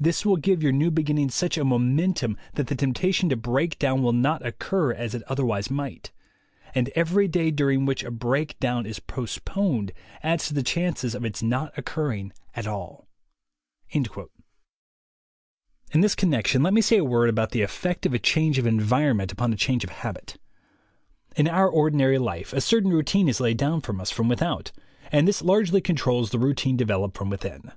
This 0.00 0.26
will 0.26 0.36
give 0.36 0.64
your 0.64 0.72
new 0.72 0.90
beginning 0.90 1.30
such 1.30 1.56
a 1.56 1.64
momentum 1.64 2.36
that 2.54 2.66
the 2.66 2.74
temptation 2.74 3.28
to 3.28 3.36
break 3.36 3.78
down 3.78 4.02
will 4.02 4.12
not 4.12 4.44
occur 4.44 4.92
as 4.92 5.14
it 5.14 5.22
other 5.28 5.44
wise 5.46 5.70
might; 5.70 6.10
and 6.74 6.88
every 6.96 7.28
day 7.28 7.52
during 7.52 7.86
which 7.86 8.02
a 8.02 8.10
break 8.10 8.58
down 8.58 8.84
is 8.84 8.98
postponed 8.98 9.92
adds 10.24 10.48
to 10.48 10.54
the 10.54 10.64
chances 10.64 11.14
of 11.14 11.24
its 11.24 11.40
not 11.40 11.72
occurring 11.78 12.32
at 12.56 12.66
all." 12.66 13.06
In 13.90 14.08
this 16.00 16.16
connection 16.16 16.64
let 16.64 16.74
me 16.74 16.80
say 16.80 16.96
a 16.96 17.04
word 17.04 17.28
about 17.28 17.50
the 17.52 17.60
THE 17.60 17.66
WAY 17.66 17.66
TO 17.66 17.66
WILL 17.66 17.68
POWER 17.68 17.74
79 17.74 17.90
effect 17.94 18.06
of 18.06 18.14
a 18.14 18.18
change 18.18 18.58
of 18.58 18.66
environment 18.66 19.30
upon 19.30 19.52
a 19.52 19.56
change 19.56 19.84
of 19.84 19.90
habit. 19.90 20.36
In 21.36 21.46
our 21.46 21.68
ordinary 21.68 22.18
life 22.18 22.52
a 22.52 22.60
certain 22.60 22.90
routine 22.90 23.28
is 23.28 23.38
laid 23.38 23.58
down 23.58 23.82
for 23.82 23.96
us 24.00 24.10
from 24.10 24.26
without, 24.28 24.72
and 25.12 25.28
this 25.28 25.42
largely 25.42 25.80
controls 25.80 26.32
the 26.32 26.40
routine 26.40 26.76
developed 26.76 27.16
from 27.16 27.30
within. 27.30 27.70